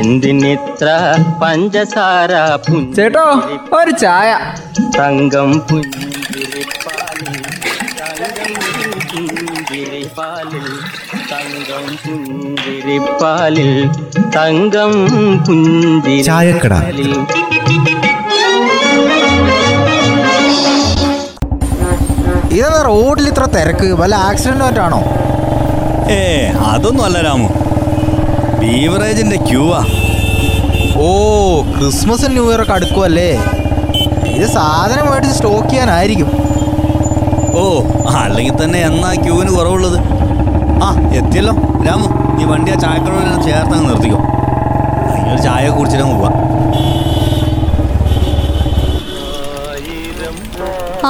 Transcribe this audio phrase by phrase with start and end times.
[0.00, 0.88] എന്തിനിത്ര
[1.42, 2.32] പഞ്ചസാര
[2.96, 3.24] ചേട്ടോ
[3.78, 4.30] ഒരു ചായ.
[4.98, 7.34] തങ്കം പുഞ്ചിരിപ്പാലിൽ
[8.00, 8.54] തങ്കം
[9.14, 10.66] പുഞ്ചിരിപ്പാലിൽ
[11.32, 13.70] തങ്കം പുഞ്ചിരിപ്പാലിൽ.
[14.36, 14.92] തങ്കം
[16.28, 16.74] ചായക്കട.
[16.74, 17.12] പുഞ്ചിരിപ്പാലിൽ
[22.58, 23.88] ഇതെന്താ റോഡിൽ ഇത്ര തിരക്ക്?
[24.00, 25.00] വല്ല ആക്സിഡന്റ് മറ്റാണോ
[26.14, 26.22] ഏ
[26.70, 27.48] അതൊന്നും അല്ല രാമു.
[28.60, 29.80] ബീവറേജിന്റെ ക്യൂവാ.
[31.04, 31.08] ഓ
[31.74, 33.30] ക്രിസ്മസ് ന്യൂ ഇയർ ഒക്കെ അടുക്കുമല്ലേ
[34.36, 36.30] ഇത് സാധനം മേടിച്ച് സ്റ്റോക്ക് ചെയ്യാനായിരിക്കും.
[37.60, 37.62] ഓ
[38.22, 39.98] അല്ലെങ്കിൽ തന്നെ എന്നാ ക്യൂവിന് കുറവുള്ളത്?
[40.84, 41.54] ആ എത്തിയല്ലോ.
[41.86, 44.20] രാമു നീ വണ്ടി ആ ചായക്കടയിൽ ചേർത്ത് അങ്ങ് നിർത്തിക്കോ.
[45.10, 46.30] അതിനൊരു ചായ കുടിച്ചിട്ട് പോവാ.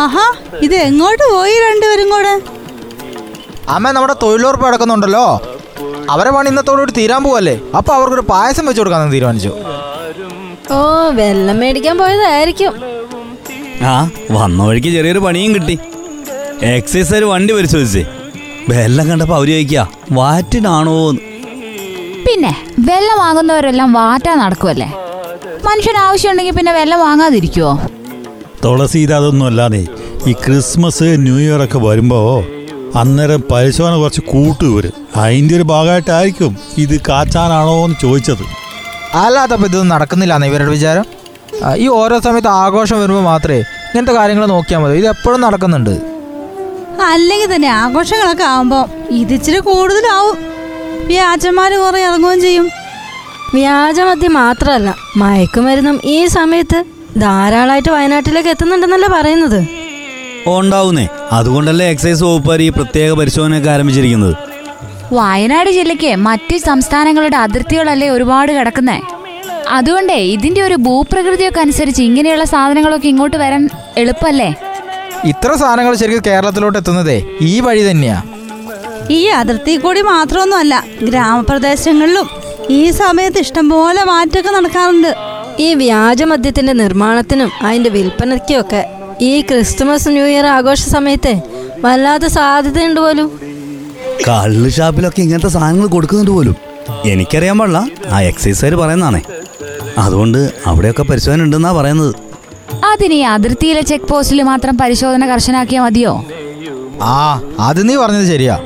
[0.00, 0.26] ആഹാ
[0.66, 2.34] ഇത് എങ്ങോട്ട് പോയി രണ്ടുപേരും കൂടെ?
[3.74, 5.26] അമ്മ നമ്മുടെ തൊഴിലുറപ്പ് കിടക്കുന്നുണ്ടല്ലോ
[6.12, 7.54] അവരെ പണി ഇന്നത്തോടുകൂടി തീരാൻ പോവല്ലേ?
[7.78, 9.52] അപ്പൊ അവർക്കൊരു പായസം വെച്ചു കൊടുക്കാന്ന് തീരുമാനിച്ചു.
[10.76, 10.78] ഓ
[11.18, 12.72] വെള്ളം മേടിക്കാൻ പോയതായിരിക്കും.
[13.90, 13.94] ആ
[14.36, 15.76] വന്ന വഴിക്ക് ചെറിയൊരു പണിയും കിട്ടി.
[16.74, 18.02] എക്സൈസ് ഒരു വണ്ടി പരിശോധിച്ചേ.
[18.72, 19.82] വെള്ളം കണ്ടപ്പോ അവർ ചോദിക്കാ
[20.18, 20.98] വാറ്റിനാണോ
[22.26, 22.52] പിന്നെ
[22.90, 24.88] വെള്ളം വാങ്ങുന്നവരെല്ലാം വാറ്റാ നടക്കുമല്ലേ
[25.66, 27.72] മനുഷ്യന് ആവശ്യമുണ്ടെങ്കിൽ പിന്നെ വെള്ളം വാങ്ങാതിരിക്കുവോ?
[28.64, 29.82] തുളസി ഇതൊന്നും അല്ലാതെ
[30.30, 32.28] ഈ ക്രിസ്മസ് ന്യൂ ഇയർ ഒക്കെ വരുമ്പോൾ
[32.94, 34.92] അന്നേരം പരിശോധന കുറച്ച് കൂട്ടു ഇവർ.
[35.16, 38.44] അതിന്റെ ഒരു ഭാഗമായിട്ടായിരിക്കും ഇത് കാച്ചാനാണോ എന്ന് ചോദിച്ചത്.
[39.16, 41.04] അല്ലാത്തപ്പോൾ ഇതൊന്നും നടക്കുന്നില്ല ഇവരുടെ വിചാരം?
[41.76, 44.96] ഈ ഓരോ സമയത്ത് ആഘോഷം വരുമ്പോൾ മാത്രമേ ഇങ്ങനത്തെ കാര്യങ്ങൾ നോക്കിയാൽ മതി.
[44.98, 45.94] ഇത് എപ്പോഴും നടക്കുന്നുണ്ട്.
[47.02, 50.38] അല്ലെങ്കിൽ തന്നെ ആഘോഷങ്ങളൊക്കെ ആവുമ്പോ ഇതിച്ചിരി കൂടുതലാവും.
[51.06, 52.70] വ്യാജന്മാര് കുറെ ഇറങ്ങുകയും ചെയ്യും.
[53.54, 56.84] വ്യാജമദ്യം മാത്രമല്ല മയക്കുമരുന്നും ഈ സമയത്ത്
[57.20, 59.83] ധാരാളമായിട്ട് വയനാട്ടിലേക്ക് എത്തുന്നുണ്ടെന്നല്ലേ പറയുന്നത്?
[60.46, 61.08] ഉണ്ടാവുന്നേ.
[61.32, 64.34] അതുകൊണ്ടല്ലേ എക്സൈസ് വകുപ്പുകാർ ഈ പ്രത്യേക പരിശോധനയൊക്കെ ആരംഭിച്ചിരിക്കുന്നത്.
[65.12, 69.00] വയനാട് ജില്ലയ്ക്ക് മറ്റ് സംസ്ഥാനങ്ങളുടെ അതിർത്തികളല്ലേ ഒരുപാട് കിടക്കുന്നേ.
[69.68, 74.54] അതുകൊണ്ടേ ഇതിന്റെ ഒരു ഭൂപ്രകൃതിയൊക്കെ അനുസരിച്ച് ഇങ്ങനെയുള്ള സാധനങ്ങളൊക്കെ ഇങ്ങോട്ട് വരാൻ എളുപ്പല്ലേ?
[75.24, 78.22] ഇത്ര സാധനങ്ങൾ ശരിക്കും കേരളത്തിലോട്ട് എത്തുന്നതേ ഈ വഴി തന്നെയാ.
[79.10, 82.30] ഈ അതിർത്തി കൂടി മാത്രമൊന്നുമല്ല ഗ്രാമപ്രദേശങ്ങളിലും
[82.70, 85.14] ഈ സമയത്ത് ഇഷ്ടംപോലെ മാറ്റമൊക്കെ നടക്കാറുണ്ട്.
[85.58, 91.42] ഈ വ്യാജമദ്യത്തിന്റെ നിർമ്മാണത്തിനും അതിന്റെ വിൽപ്പനയ്ക്കും ഒക്കെ ഈ ക്രിസ്തുമസ് ന്യൂ ഇയർ ആഘോഷ സമയത്തെ
[91.84, 93.28] വല്ലാത്ത സാധ്യതയുണ്ട് പോലും.
[94.28, 96.56] കള്ള് ഷാപ്പിലൊക്കെ ഇങ്ങനത്തെ സാധനങ്ങൾ കൊടുക്കുന്നുണ്ട് പോലും.
[97.04, 97.88] എനിക്കറിയാൻ പാടില്ല.
[98.10, 99.22] ആ എക്സൈസുകാർ പറയുന്നതാണേ.
[99.98, 102.14] അതുകൊണ്ട് അവിടെയൊക്കെ പരിശോധന ഉണ്ടെന്നാ പറയുന്നത്.
[102.84, 106.24] അതിന് ഈ അതിർത്തിയിലെ ചെക്ക് പോസ്റ്റിൽ മാത്രം പരിശോധന കർശനാക്കിയാൽ മതിയോ?
[107.02, 108.58] ആ അത് നീ പറഞ്ഞത് ശരിയാ.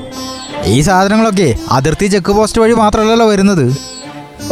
[0.66, 3.76] ഈ സാധനങ്ങളൊക്കെ അതിർത്തി ചെക്ക് പോസ്റ്റ് വഴി മാത്രമല്ലല്ലോ വരുന്നത്.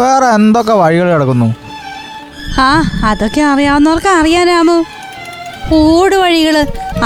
[0.01, 1.55] വേറെ എന്തൊക്കെ വഴികൾ കിടക്കുന്നു?
[2.61, 4.85] ആ അതൊക്കെ അറിയാവുന്നവർക്ക് അറിയാനാമോ
[5.73, 6.57] ഊട് വഴികൾ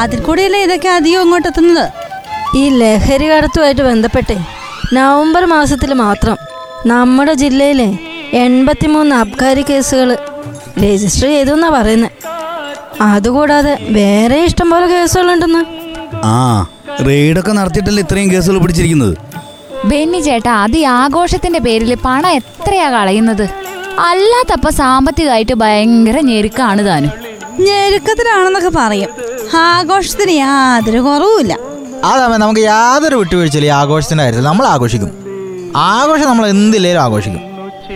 [0.00, 1.86] അതിൽ കൂടിയല്ലേ ഇതൊക്കെ അധികം അങ്ങോട്ട് എത്തുന്നത്?
[2.60, 4.36] ഈ ലഹരി കടത്തുമായിട്ട് ബന്ധപ്പെട്ടേ
[4.96, 6.36] നവംബർ മാസത്തിൽ മാത്രം
[6.86, 7.88] നമ്മുടെ ജില്ലയിലെ
[8.44, 10.10] എൺപത്തിമൂന്ന് അബ്കാരി കേസുകൾ
[10.84, 12.12] രജിസ്റ്റർ ചെയ്തു എന്നാ പറയുന്നത്
[13.02, 15.62] അതുകൂടാതെ വേറെ ഇഷ്ടംപോലെ കേസുകളുണ്ടെന്ന്.
[16.24, 16.66] ആ
[17.08, 19.14] റെയ്ഡൊക്കെ നടത്തിയിട്ടല്ലേ ഇത്രയും കേസുകൾ പിടിച്ചിരിക്കുന്നത്?
[19.90, 23.46] ബെന്നി ചേട്ടാ അത് ഈ ആഘോഷത്തിന്റെ പേരിൽ പണം എത്രയാ കളയുന്നത്?
[24.08, 27.12] അല്ലാത്തപ്പ സാമ്പത്തികമായിട്ട് ഭയങ്കര ഞെരുക്കാണ് താനും.
[27.66, 29.10] ഞെരുക്കത്തിലാണെന്നൊക്കെ പറയും.
[29.56, 31.58] ആഘോഷത്തിന് യാതൊരു കുറവുമില്ല.
[32.04, 34.44] അതാമേ നമുക്ക് യാതൊരു വിട്ടുവീഴ്ചയില്ല ഈ ആഘോഷത്തിന്റെ കാര്യത്തിൽ.
[34.44, 35.10] നമ്മൾ ആഘോഷിക്കും.
[35.76, 37.40] ആഘോഷം നമ്മൾ എന്തില്ലേലും ആഘോഷിക്കും.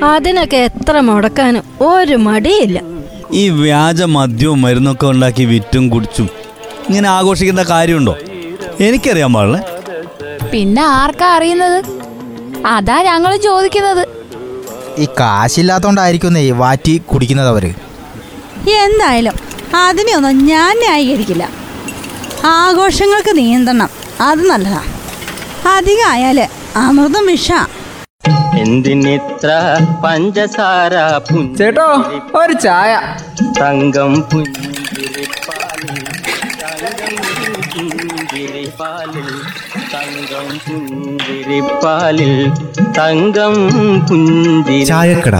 [0.05, 2.81] അതിനൊക്കെ എത്ര മുടക്കാനും ഒരു മടിയില്ല.
[3.33, 6.29] ഈ വ്യാജ മദ്യവും മരുന്നൊക്കെ ഉണ്ടാക്കി വിറ്റും കുടിച്ചും
[6.89, 8.17] ഇങ്ങനെ ആഘോഷിക്കേണ്ട കാര്യമുണ്ടോ?
[8.81, 9.65] എനിക്കറിയാൻ പാടില്ല.
[10.53, 11.85] പിന്നെ ആർക്കാ അറിയുന്നത്?
[12.67, 14.09] അതാ ഞങ്ങൾ ചോദിക്കുന്നത്.
[14.99, 17.65] ഈ കാശില്ലാത്തോണ്ടായിരിക്കും വാറ്റി കുടിക്കുന്നത് അവർ
[18.85, 19.44] എന്തായാലും
[19.75, 21.49] അതിനെയൊന്നും ഞാൻ ന്യായീകരിക്കില്ല
[22.45, 23.91] ആഘോഷങ്ങൾക്ക് നിയന്ത്രണം
[24.21, 24.83] അത് നല്ലതാ.
[25.77, 27.53] അധികമായാൽ അമൃതം വിഷ.
[28.59, 29.51] എന്തിനിത്ര
[30.05, 30.95] പഞ്ചസാര
[31.59, 31.89] ചേട്ടോ
[32.41, 32.93] ഒരു ചായ.
[33.61, 35.99] തങ്കം പുഞ്ചിരിപ്പാലിൽ
[39.93, 42.33] തങ്കം പുഞ്ചിരിപ്പാലിൽ
[42.99, 43.55] തങ്കം
[44.09, 44.85] പുഞ്ചിരിപ്പാലിൽ.
[44.85, 45.37] ചായക്കട.